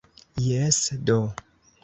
Jes 0.45 0.81
do! 1.11 1.19